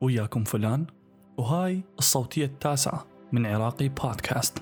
وياكم 0.00 0.44
فلان 0.44 0.86
وهاي 1.38 1.82
الصوتية 1.98 2.44
التاسعة 2.44 3.06
من 3.32 3.46
عراقي 3.46 3.88
بودكاست. 3.88 4.58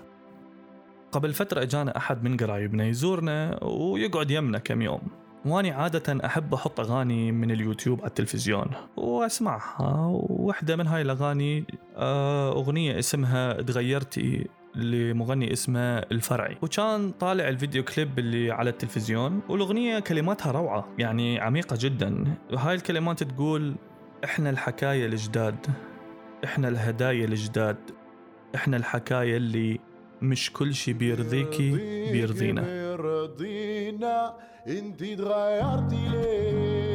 قبل 1.13 1.33
فترة 1.33 1.63
اجانا 1.63 1.97
أحد 1.97 2.25
من 2.25 2.37
قرايبنا 2.37 2.87
يزورنا 2.87 3.65
ويقعد 3.65 4.31
يمنا 4.31 4.59
كم 4.59 4.83
يوم. 4.83 5.01
واني 5.47 5.71
عادة 5.71 6.27
أحب 6.27 6.55
أحط 6.55 6.81
أغاني 6.81 7.33
من 7.33 7.51
اليوتيوب 7.51 8.01
على 8.01 8.09
التلفزيون 8.09 8.67
وأسمعها. 8.97 10.07
وواحدة 10.07 10.77
من 10.77 10.87
هاي 10.87 11.03
الأغاني 11.03 11.65
آه، 11.97 12.53
أغنية 12.53 12.99
اسمها 12.99 13.53
تغيرتي 13.53 14.47
لمغني 14.75 15.53
اسمه 15.53 15.99
الفرعي. 15.99 16.57
وكان 16.63 17.11
طالع 17.11 17.49
الفيديو 17.49 17.85
كليب 17.85 18.19
اللي 18.19 18.51
على 18.51 18.71
التلفزيون 18.71 19.41
والأغنية 19.49 19.99
كلماتها 19.99 20.53
روعة 20.53 20.89
يعني 20.99 21.41
عميقة 21.41 21.77
جدا. 21.81 22.37
هاي 22.53 22.75
الكلمات 22.75 23.23
تقول 23.23 23.77
إحنا 24.25 24.51
الحكاية 24.51 25.07
الجداد 25.07 25.67
إحنا 26.45 26.69
الهدايا 26.69 27.25
الجداد 27.25 27.77
إحنا 28.55 28.77
الحكاية 28.77 29.37
اللي 29.37 29.81
مش 30.23 30.53
كل 30.53 30.75
شي 30.75 30.93
بيرضيكي 30.93 31.71
بيرضينا. 32.13 32.63
بيرضينا. 32.63 34.37
انت 34.67 35.01
تغيرتي 35.05 36.09
ليه؟ 36.09 36.86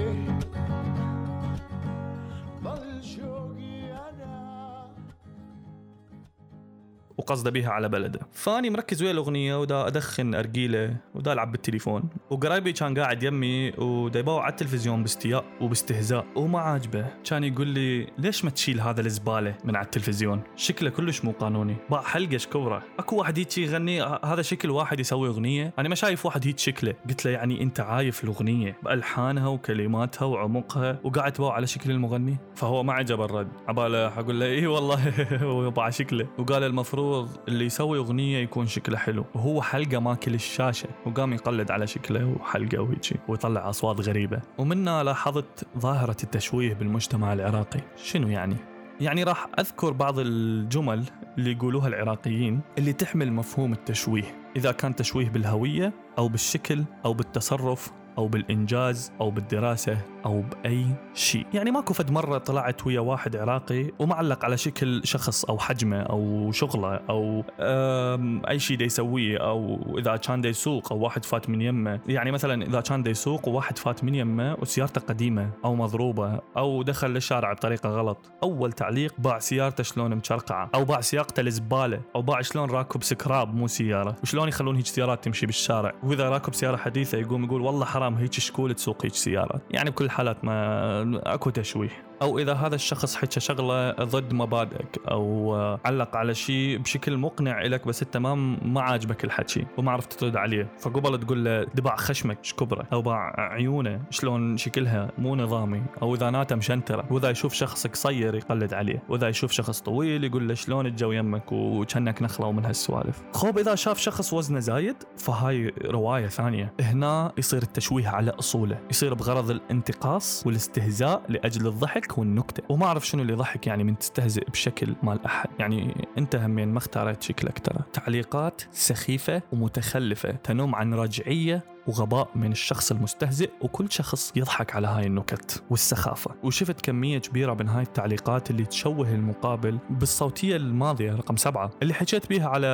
وقصده 7.32 7.52
بيها 7.52 7.70
على 7.72 7.90
بلده. 7.90 8.20
فأني 8.32 8.70
مركز 8.70 9.04
ويا 9.04 9.12
الأغنية 9.12 9.60
ودا 9.62 9.88
أدخن 9.88 10.36
أرجيلة 10.36 10.98
ودا 11.16 11.34
ألعب 11.34 11.52
بالتليفون. 11.52 12.04
وقرايبي 12.30 12.74
كان 12.74 12.98
قاعد 12.98 13.24
يمي 13.24 13.72
ودا 13.72 14.20
يباوع 14.20 14.44
على 14.44 14.52
التلفزيون 14.52 15.02
باستياء 15.02 15.46
وباستهزاء 15.62 16.26
وما 16.36 16.60
عاجبه. 16.60 17.06
كان 17.30 17.44
يقول 17.44 17.68
لي 17.68 18.08
ليش 18.18 18.46
ما 18.46 18.50
تشيل 18.50 18.82
هذا 18.82 19.02
الزبالة 19.02 19.56
من 19.64 19.76
على 19.76 19.86
التلفزيون؟ 19.86 20.42
شكله 20.56 20.90
كلش 20.90 21.26
مو 21.26 21.32
قانوني. 21.32 21.76
باع 21.90 22.02
حلقة 22.02 22.38
شكورة. 22.38 22.84
أكو 23.00 23.16
واحد 23.16 23.40
هيك 23.40 23.58
يغني 23.58 24.02
هذا 24.02 24.42
شكل 24.42 24.70
واحد 24.70 25.00
يسوي 25.00 25.28
أغنية. 25.30 25.74
أنا 25.80 25.90
ما 25.90 25.96
شايف 25.96 26.26
واحد 26.26 26.48
هيك 26.48 26.60
شكله. 26.60 26.94
قلت 27.10 27.26
له 27.26 27.32
يعني 27.32 27.64
أنت 27.64 27.80
عايف 27.80 28.24
الأغنية 28.24 28.78
بألحانها 28.84 29.48
وكلماتها 29.48 30.26
وعمقها 30.26 31.00
وقاعد 31.04 31.32
تباوع 31.34 31.54
على 31.54 31.68
شكل 31.68 31.92
المغني؟ 31.92 32.38
فهو 32.56 32.84
ما 32.84 32.94
عجب 32.94 33.22
الرد. 33.22 33.52
عبالة 33.68 34.20
أقول 34.20 34.40
له 34.40 34.46
إي 34.46 34.68
والله 34.68 35.14
هو 35.44 35.72
شكله. 35.92 36.28
وقال 36.38 36.64
المفروض 36.64 37.21
اللي 37.48 37.66
يسوي 37.66 37.98
أغنية 37.98 38.38
يكون 38.38 38.68
شكله 38.68 38.98
حلو. 38.98 39.26
وهو 39.36 39.62
حلقة 39.62 40.00
ماكل 40.00 40.34
الشاشة 40.34 40.90
وقام 41.06 41.34
يقلد 41.34 41.72
على 41.72 41.88
شكله 41.88 42.26
وحلقة 42.26 42.82
وهيجي 42.82 43.16
ويطلع 43.28 43.70
أصوات 43.70 44.02
غريبة. 44.02 44.42
ومنها 44.58 45.04
لاحظت 45.04 45.68
ظاهرة 45.78 46.18
التشويه 46.24 46.74
بالمجتمع 46.74 47.34
العراقي. 47.34 47.80
شنو 47.96 48.28
يعني؟ 48.28 48.56
يعني 49.02 49.24
راح 49.24 49.48
أذكر 49.60 49.94
بعض 49.94 50.20
الجمل 50.20 51.04
اللي 51.38 51.52
يقولوها 51.52 51.88
العراقيين 51.88 52.62
اللي 52.78 52.94
تحمل 52.94 53.34
مفهوم 53.34 53.74
التشويه. 53.74 54.52
إذا 54.56 54.72
كان 54.72 54.96
تشويه 54.96 55.30
بالهوية 55.30 55.94
أو 56.18 56.28
بالشكل 56.28 56.84
أو 57.06 57.14
بالتصرف 57.14 57.92
أو 58.18 58.28
بالإنجاز 58.28 59.12
أو 59.22 59.32
بالدراسة 59.32 59.98
أو 60.26 60.42
بأي 60.42 60.86
شيء. 61.14 61.46
يعني 61.54 61.72
ماكو 61.72 61.94
فد 61.94 62.12
مرة 62.12 62.38
طلعت 62.38 62.88
ويا 62.88 63.00
واحد 63.00 63.36
عراقي 63.36 63.92
ومعلق 64.00 64.46
على 64.46 64.58
شكل 64.58 65.02
شخص 65.04 65.46
أو 65.46 65.58
حجمه 65.58 66.02
أو 66.02 66.52
شغله 66.52 67.00
أو 67.10 67.44
أم، 67.60 68.42
أي 68.50 68.60
شيء 68.60 68.78
دا 68.78 68.86
يسويه 68.86 69.38
أو 69.38 69.80
إذا 69.98 70.16
كان 70.16 70.42
دا 70.42 70.50
يسوق 70.50 70.94
أو 70.94 71.00
واحد 71.00 71.26
فات 71.26 71.50
من 71.50 71.62
يمه. 71.62 72.00
يعني 72.08 72.32
مثلا 72.32 72.66
إذا 72.66 72.82
كان 72.82 73.04
دا 73.04 73.12
يسوق 73.12 73.48
وواحد 73.48 73.78
فات 73.78 74.04
من 74.04 74.16
يمه 74.16 74.58
وسيارته 74.62 75.02
قديمة 75.02 75.50
أو 75.66 75.76
مضروبة 75.76 76.40
أو 76.58 76.84
دخل 76.84 77.10
للشارع 77.10 77.54
بطريقة 77.54 77.90
غلط 77.90 78.18
أول 78.44 78.72
تعليق 78.72 79.14
باع 79.20 79.40
سيارته 79.40 79.84
شلون 79.84 80.16
مشرقعة 80.16 80.70
أو 80.76 80.86
باع 80.86 81.02
سياقته 81.02 81.42
الزباله 81.42 82.02
أو 82.16 82.22
باع 82.22 82.42
شلون 82.42 82.70
راكب 82.70 83.04
سكراب 83.04 83.56
مو 83.56 83.68
سيارة 83.68 84.16
وشلون 84.24 84.48
يخلون 84.48 84.76
هيك 84.76 84.86
سيارات 84.86 85.24
تمشي 85.24 85.46
بالشارع. 85.46 85.94
وإذا 86.04 86.30
راكب 86.30 86.54
سيارة 86.54 86.78
حديثة 86.78 87.18
يقوم 87.18 87.46
يقول 87.46 87.62
والله 87.62 87.86
حرام 87.86 88.16
هيك 88.16 88.34
شكول 88.34 88.74
تسوق 88.74 89.06
هيك 89.06 89.14
سيارات 89.16 89.62
يعني 89.72 89.90
بكل 89.90 90.11
الحالات 90.12 90.46
ما 90.46 91.22
أكو 91.34 91.50
تشويه. 91.50 92.12
أو 92.22 92.40
إذا 92.40 92.54
هذا 92.54 92.76
الشخص 92.76 93.16
حكى 93.16 93.40
شغلة 93.40 93.92
ضد 93.92 94.34
مبادئك 94.34 95.00
أو 95.12 95.56
علق 95.86 96.16
على 96.16 96.34
شيء 96.34 96.78
بشكل 96.78 97.18
مقنع 97.18 97.62
لك 97.62 97.88
بس 97.88 98.04
أنت 98.04 98.18
ما 98.18 98.82
عاجبك 98.82 99.24
الحكي 99.24 99.66
وما 99.78 99.92
عرفت 99.92 100.14
ترد 100.14 100.36
عليه 100.36 100.68
فقبل 100.80 101.20
تقول 101.20 101.46
له 101.46 101.64
دبع 101.64 101.96
خشمك 101.96 102.38
إيش 102.38 102.54
كبره؟ 102.54 102.88
أو 102.94 103.02
باع 103.02 103.36
عيونه 103.38 104.02
شلون 104.10 104.58
شكلها؟ 104.58 105.12
مو 105.18 105.36
نظامي. 105.36 105.82
أو 106.02 106.16
إذا 106.16 106.30
ناته 106.30 106.56
مشنترة 106.56 107.06
وإذا 107.12 107.30
يشوف 107.30 107.54
شخص 107.54 107.88
قصير 107.88 108.36
يقلد 108.36 108.74
عليه 108.74 109.04
وإذا 109.10 109.28
يشوف 109.28 109.52
شخص 109.52 109.82
طويل 109.82 110.24
يقول 110.24 110.48
له 110.48 110.54
شلون 110.54 110.86
الجو 110.86 111.12
يمك؟ 111.12 111.52
وكأنك 111.52 112.22
نخلة 112.22 112.48
ومن 112.48 112.66
هالسوالف. 112.66 113.22
خوب 113.34 113.58
إذا 113.58 113.76
شاف 113.76 113.98
شخص 113.98 114.34
وزنه 114.34 114.60
زايد 114.60 114.96
فهاي 115.18 115.74
رواية 115.86 116.28
ثانية. 116.28 116.74
هنا 116.82 117.32
يصير 117.38 117.62
التشويه 117.62 118.08
على 118.08 118.32
أصوله 118.32 118.80
يصير 118.90 119.14
بغرض 119.14 119.60
الانتقاص 120.02 120.44
والاستهزاء 120.46 121.24
لأجل 121.30 121.68
الضحك 121.68 122.18
والنكتة. 122.18 122.64
وما 122.70 122.86
أعرف 122.86 123.08
شنو 123.08 123.22
اللي 123.22 123.34
يضحك 123.34 123.68
يعني 123.68 123.84
من 123.84 123.98
تستهزئ 123.98 124.50
بشكل 124.50 124.96
مال 125.04 125.26
أحد. 125.26 125.50
يعني 125.60 126.08
أنت 126.18 126.36
همين 126.36 126.68
ما 126.68 126.78
اختاريت 126.78 127.24
شكلك 127.24 127.60
ترى. 127.60 127.80
تعليقات 127.94 128.62
سخيفة 128.72 129.42
ومتخلفة 129.52 130.32
تنم 130.32 130.76
عن 130.76 130.94
رجعية 130.94 131.64
وغباء 131.88 132.30
من 132.36 132.52
الشخص 132.52 132.92
المستهزئ 132.92 133.50
وكل 133.62 133.92
شخص 133.92 134.34
يضحك 134.36 134.76
على 134.76 134.88
هاي 134.88 135.08
النكت 135.08 135.64
والسخافة. 135.70 136.32
وشفت 136.44 136.82
كمية 136.82 137.18
كبيرة 137.18 137.54
من 137.54 137.70
هاي 137.70 137.84
التعليقات 137.84 138.52
اللي 138.52 138.66
تشوه 138.66 139.10
المقابل 139.12 139.80
بالصوتية 139.90 140.56
الماضية 140.56 141.12
رقم 141.16 141.36
سبعة 141.36 141.70
اللي 141.82 141.94
حكيت 141.94 142.30
بيها 142.30 142.50
على 142.50 142.68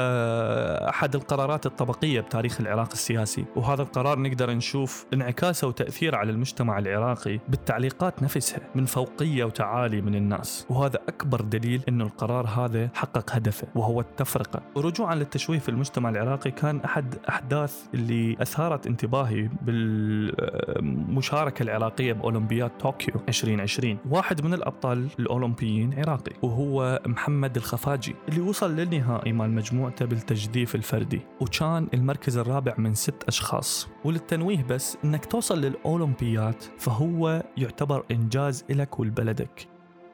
أحد 0.90 1.16
القرارات 1.16 1.66
الطبقية 1.66 2.22
بتاريخ 2.22 2.62
العراق 2.62 2.92
السياسي. 2.92 3.46
وهذا 3.56 3.82
القرار 3.82 4.20
نقدر 4.20 4.52
نشوف 4.52 5.06
انعكاسه 5.14 5.68
وتأثيره 5.68 6.18
على 6.18 6.32
المجتمع 6.32 6.80
العراقي 6.80 7.40
بالتعليقات 7.50 8.24
نفسها 8.24 8.60
من 8.76 8.86
فوقية 8.86 9.44
وتعالي 9.44 10.02
من 10.02 10.16
الناس. 10.16 10.66
وهذا 10.70 11.00
أكبر 11.08 11.42
دليل 11.42 11.82
أنه 11.90 12.04
القرار 12.06 12.48
هذا 12.48 12.90
حقق 12.94 13.36
هدفه 13.36 13.68
وهو 13.76 14.00
التفرقة. 14.00 14.62
ورجوعا 14.76 15.16
للتشويه 15.16 15.60
في 15.60 15.70
المجتمع 15.70 16.10
العراقي 16.10 16.52
كان 16.52 16.80
أحد 16.80 17.16
أحداث 17.30 17.76
اللي 17.94 18.38
أثارت 18.42 18.88
انتباهي 18.98 19.50
بالمشاركة 19.62 21.64
العراقية 21.64 22.14
بأولمبياد 22.14 22.78
طوكيو 22.78 23.16
2020 23.30 23.98
واحد 24.10 24.46
من 24.46 24.54
الأبطال 24.54 25.08
الأولمبيين 25.20 26.00
عراقي 26.00 26.32
وهو 26.42 27.02
محمد 27.06 27.58
الخفاجي 27.58 28.16
اللي 28.30 28.42
وصل 28.42 28.76
للنهائي 28.76 29.34
مال 29.34 29.52
مجموعته 29.52 30.06
بالتجديف 30.06 30.76
الفردي 30.76 31.22
وكان 31.42 31.88
المركز 31.94 32.38
الرابع 32.38 32.74
من 32.78 32.94
ست 32.94 33.24
أشخاص. 33.28 33.88
وللتنويه 34.06 34.64
بس 34.64 34.98
أنك 35.04 35.26
توصل 35.26 35.62
للأولمبيات 35.62 36.64
فهو 36.78 37.44
يعتبر 37.58 38.04
إنجاز 38.12 38.66
إلك 38.70 39.00
ولبلدك 39.00 39.68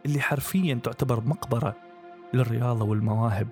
اللي 0.06 0.20
حرفيا 0.20 0.80
تعتبر 0.84 1.24
مقبرة 1.26 1.76
للرياضة 2.34 2.86
والمواهب. 2.86 3.48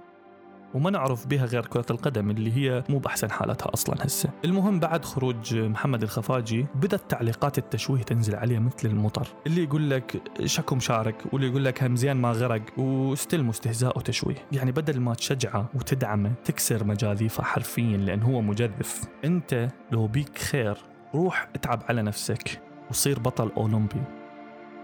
وما 0.73 0.89
نعرف 0.89 1.27
بها 1.27 1.45
غير 1.45 1.65
كرة 1.65 1.85
القدم 1.89 2.29
اللي 2.29 2.51
هي 2.57 2.83
مو 2.89 2.99
بأحسن 2.99 3.31
حالتها 3.31 3.73
أصلا 3.73 4.05
هسه. 4.05 4.29
المهم 4.45 4.79
بعد 4.79 5.05
خروج 5.05 5.55
محمد 5.55 6.03
الخفاجي 6.03 6.65
بدأت 6.75 7.01
تعليقات 7.09 7.57
التشويه 7.57 8.01
تنزل 8.01 8.35
عليه 8.35 8.59
مثل 8.59 8.89
المطر 8.89 9.27
اللي 9.47 9.63
يقول 9.63 9.89
لك 9.89 10.21
شكو 10.45 10.75
مشارك 10.75 11.15
واللي 11.33 11.47
يقول 11.47 11.65
لك 11.65 11.83
همزيان 11.83 12.17
ما 12.17 12.31
غرق 12.31 12.61
وستيل 12.77 13.43
مستهزاء 13.43 13.97
وتشويه. 13.97 14.35
يعني 14.51 14.71
بدل 14.71 14.99
ما 14.99 15.13
تشجعه 15.13 15.69
وتدعمه 15.75 16.33
تكسر 16.45 16.83
مجاذيفه 16.83 17.43
حرفيا 17.43 17.97
لأن 17.97 18.23
هو 18.23 18.41
مجذف. 18.41 19.03
أنت 19.25 19.67
لو 19.91 20.07
بيك 20.07 20.37
خير 20.37 20.77
روح 21.15 21.49
اتعب 21.55 21.83
على 21.89 22.01
نفسك 22.01 22.61
وصير 22.89 23.19
بطل 23.19 23.51
أولمبي. 23.57 24.01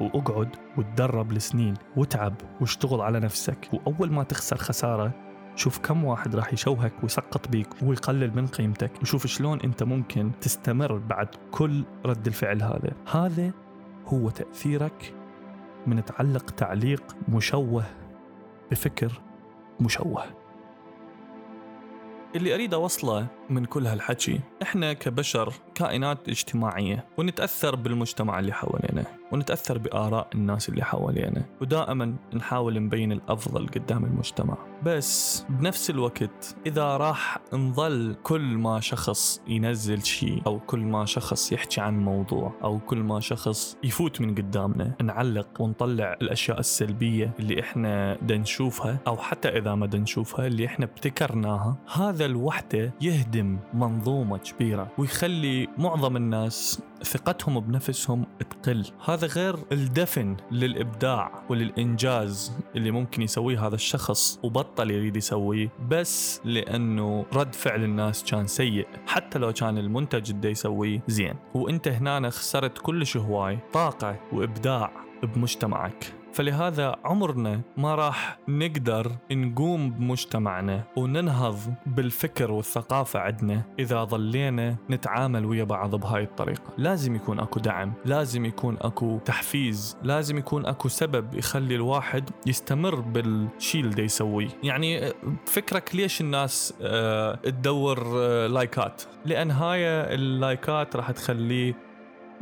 واقعد 0.01 0.49
وتدرب 0.77 1.31
لسنين 1.31 1.73
وتعب 1.95 2.33
واشتغل 2.61 3.01
على 3.01 3.19
نفسك. 3.19 3.69
وأول 3.73 4.11
ما 4.11 4.23
تخسر 4.23 4.57
خسارة 4.57 5.26
شوف 5.57 5.79
كم 5.79 6.03
واحد 6.03 6.35
راح 6.35 6.53
يشوهك 6.53 6.93
ويسقط 7.03 7.47
بيك 7.49 7.67
ويقلل 7.83 8.35
من 8.35 8.47
قيمتك 8.47 8.91
وشوف 9.01 9.27
شلون 9.27 9.61
انت 9.61 9.83
ممكن 9.83 10.31
تستمر 10.41 10.97
بعد 10.97 11.27
كل 11.51 11.83
رد 12.05 12.27
الفعل 12.27 12.61
هذا. 12.61 12.91
هذا 13.11 13.51
هو 14.05 14.29
تأثيرك 14.29 15.13
من 15.87 16.05
تعلق 16.05 16.49
تعليق 16.49 17.15
مشوه 17.29 17.83
بفكر 18.71 19.21
مشوه. 19.79 20.23
اللي 22.35 22.55
أريد 22.55 22.73
أوصله 22.73 23.27
من 23.49 23.65
كل 23.65 23.87
هالحكي. 23.87 24.39
إحنا 24.61 24.93
كبشر 24.93 25.53
كائنات 25.75 26.29
اجتماعية 26.29 27.05
ونتأثر 27.17 27.75
بالمجتمع 27.75 28.39
اللي 28.39 28.53
حوالينا 28.53 29.05
ونتأثر 29.31 29.77
بآراء 29.77 30.27
الناس 30.35 30.69
اللي 30.69 30.83
حوالينا 30.83 31.45
ودائما 31.61 32.15
نحاول 32.33 32.83
نبين 32.83 33.11
الأفضل 33.11 33.67
قدام 33.67 34.05
المجتمع. 34.05 34.57
بس 34.83 35.45
بنفس 35.49 35.89
الوقت 35.89 36.55
إذا 36.65 36.97
راح 36.97 37.36
نظل 37.53 38.15
كل 38.23 38.41
ما 38.41 38.79
شخص 38.79 39.41
ينزل 39.47 40.03
شيء 40.03 40.41
أو 40.45 40.59
كل 40.59 40.79
ما 40.79 41.05
شخص 41.05 41.51
يحكي 41.51 41.81
عن 41.81 41.99
موضوع 41.99 42.53
أو 42.63 42.79
كل 42.79 42.97
ما 42.97 43.19
شخص 43.19 43.77
يفوت 43.83 44.21
من 44.21 44.35
قدامنا 44.35 44.95
نعلق 45.03 45.61
ونطلع 45.61 46.17
الأشياء 46.21 46.59
السلبية 46.59 47.31
اللي 47.39 47.59
إحنا 47.59 48.17
دا 48.21 48.37
نشوفها 48.37 48.99
أو 49.07 49.17
حتى 49.17 49.47
إذا 49.49 49.75
ما 49.75 49.85
دا 49.85 49.97
نشوفها 49.97 50.47
اللي 50.47 50.65
إحنا 50.65 50.85
ابتكرناها. 50.85 51.77
هذا 51.93 52.25
الوحدة 52.25 52.93
يهدم 53.01 53.59
منظومة 53.73 54.37
كبيرة 54.37 54.91
ويخلي 54.97 55.67
معظم 55.77 56.15
الناس 56.17 56.81
ثقتهم 57.03 57.59
بنفسهم 57.59 58.25
تقل. 58.39 58.85
هذا 59.05 59.27
غير 59.27 59.55
الدفن 59.71 60.37
للإبداع 60.51 61.43
وللإنجاز 61.49 62.51
اللي 62.75 62.91
ممكن 62.91 63.21
يسويه 63.21 63.67
هذا 63.67 63.75
الشخص 63.75 64.39
وبطل 64.43 64.91
يريد 64.91 65.17
يسويه 65.17 65.69
بس 65.89 66.41
لأنه 66.45 67.25
رد 67.33 67.55
فعل 67.55 67.83
الناس 67.83 68.23
كان 68.23 68.47
سيء. 68.47 68.87
حتى 69.07 69.39
لو 69.39 69.53
كان 69.53 69.77
المنتج 69.77 70.31
اللي 70.31 70.51
يسويه 70.51 71.03
زين. 71.07 71.35
وإنت 71.53 71.87
هنا 71.87 72.29
خسرت 72.29 72.77
كلش 72.77 73.17
هواي 73.17 73.59
طاقة 73.73 74.19
وإبداع 74.33 74.91
بمجتمعك. 75.23 76.13
فلهذا 76.37 76.95
عمرنا 77.03 77.61
ما 77.77 77.95
راح 77.95 78.39
نقدر 78.47 79.11
نقوم 79.31 79.91
بمجتمعنا 79.91 80.83
وننهض 80.95 81.59
بالفكر 81.85 82.51
والثقافة 82.51 83.19
عندنا 83.19 83.63
إذا 83.79 84.03
ظلينا 84.03 84.75
نتعامل 84.89 85.45
ويا 85.45 85.63
بعض 85.63 85.95
بهاي 85.95 86.23
الطريقة. 86.23 86.73
لازم 86.77 87.15
يكون 87.15 87.39
أكو 87.39 87.59
دعم 87.59 87.93
لازم 88.05 88.45
يكون 88.45 88.77
أكو 88.81 89.19
تحفيز 89.25 89.97
لازم 90.03 90.37
يكون 90.37 90.65
أكو 90.65 90.87
سبب 90.87 91.33
يخلي 91.33 91.75
الواحد 91.75 92.29
يستمر 92.45 92.95
بالشيء 92.95 93.81
اللي 93.81 94.03
يسويه. 94.03 94.49
يعني 94.63 95.13
فكرك 95.45 95.95
ليش 95.95 96.21
الناس 96.21 96.73
آه، 96.81 97.35
تدور 97.35 98.13
آه، 98.15 98.47
لايكات؟ 98.47 99.03
لأن 99.25 99.51
هاي 99.51 99.85
اللايكات 100.15 100.95
راح 100.95 101.11
تخليه 101.11 101.87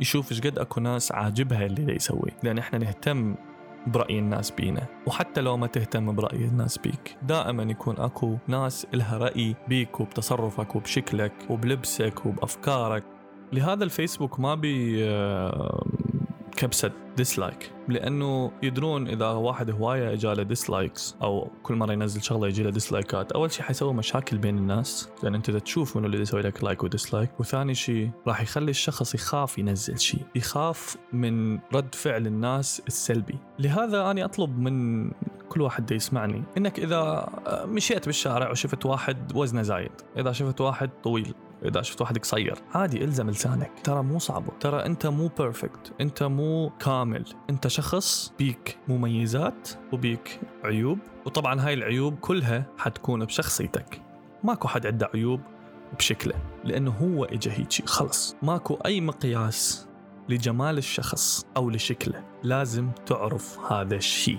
يشوف 0.00 0.32
إيش 0.32 0.40
قد 0.40 0.58
أكو 0.58 0.80
ناس 0.80 1.12
عاجبها 1.12 1.66
اللي 1.66 1.84
دا 1.84 1.92
يسوي 1.92 2.30
لأن 2.42 2.58
إحنا 2.58 2.78
نهتم 2.78 3.34
برأي 3.86 4.18
الناس 4.18 4.50
بينا 4.50 4.86
وحتى 5.06 5.40
لو 5.40 5.56
ما 5.56 5.66
تهتم 5.66 6.14
برأي 6.14 6.44
الناس 6.44 6.78
بيك. 6.78 7.16
دائما 7.22 7.62
يكون 7.62 7.96
أكو 7.98 8.36
ناس 8.48 8.86
إلها 8.94 9.18
رأي 9.18 9.54
بيك 9.68 10.00
وبتصرفك 10.00 10.76
وبشكلك 10.76 11.32
وبلبسك 11.50 12.26
وبأفكارك. 12.26 13.04
لهذا 13.52 13.84
الفيسبوك 13.84 14.40
ما 14.40 14.54
بي 14.54 15.04
آه، 15.04 15.86
كبسة 16.56 16.90
dislike 17.16 17.72
لأنه 17.88 18.52
يدرون 18.62 19.08
إذا 19.08 19.28
واحد 19.28 19.70
هواية 19.70 20.12
إجاله 20.12 20.42
dislikes 20.42 21.16
أو 21.22 21.50
كل 21.62 21.74
مرة 21.74 21.92
ينزل 21.92 22.22
شغلة 22.22 22.48
يجي 22.48 22.62
له 22.62 22.70
ديسلايكات 22.70 23.32
أول 23.32 23.52
شيء 23.52 23.64
حيسوي 23.64 23.94
مشاكل 23.94 24.38
بين 24.38 24.58
الناس. 24.58 25.08
لأن 25.22 25.34
أنت 25.34 25.50
تشوف 25.50 25.96
منو 25.96 26.06
اللي 26.06 26.20
يسوي 26.20 26.42
لك 26.42 26.64
like 26.64 26.84
و 26.84 26.91
dislike 26.91 27.40
وثاني 27.40 27.74
شيء 27.74 28.10
راح 28.26 28.40
يخلي 28.40 28.70
الشخص 28.70 29.14
يخاف 29.14 29.58
ينزل 29.58 29.98
شيء 29.98 30.20
يخاف 30.34 30.96
من 31.12 31.58
رد 31.74 31.94
فعل 31.94 32.26
الناس 32.26 32.82
السلبي. 32.86 33.38
لهذا 33.58 34.10
أنا 34.10 34.24
أطلب 34.24 34.58
من 34.58 35.10
كل 35.48 35.60
واحد 35.60 35.90
يسمعني. 35.90 36.42
إنك 36.58 36.78
إذا 36.78 37.28
مشيت 37.64 38.06
بالشارع 38.06 38.50
وشفت 38.50 38.86
واحد 38.86 39.36
وزنه 39.36 39.62
زايد 39.62 39.92
إذا 40.16 40.32
شفت 40.32 40.60
واحد 40.60 40.90
طويل 41.04 41.34
إذا 41.64 41.82
شفت 41.82 42.00
واحد 42.00 42.18
قصير. 42.18 42.58
عادي 42.74 43.04
إلزم 43.04 43.30
لسانك. 43.30 43.70
ترى 43.84 44.02
مو 44.02 44.18
صعبة. 44.18 44.52
ترى 44.60 44.86
أنت 44.86 45.06
مو 45.06 45.30
perfect 45.38 45.92
أنت 46.00 46.22
مو 46.22 46.72
كامل. 46.80 47.24
أنت 47.50 47.68
شخص 47.68 48.32
بيك 48.38 48.78
مميزات 48.88 49.68
وبيك 49.92 50.40
عيوب. 50.64 50.98
وطبعا 51.26 51.60
هاي 51.60 51.74
العيوب 51.74 52.18
كلها 52.18 52.66
حتكون 52.78 53.24
بشخصيتك. 53.24 54.02
ماكو 54.44 54.68
حد 54.68 54.86
عنده 54.86 55.10
عيوب 55.14 55.40
بشكله 55.98 56.34
لأنه 56.64 56.90
هو 56.90 57.24
اجى 57.24 57.50
هيجي. 57.50 57.82
خلص. 57.86 58.36
ماكو 58.42 58.74
أي 58.74 59.00
مقياس 59.00 59.88
لجمال 60.28 60.78
الشخص 60.78 61.46
أو 61.56 61.70
لشكله. 61.70 62.24
لازم 62.42 62.90
تعرف 63.06 63.72
هذا 63.72 63.96
الشيء. 63.96 64.38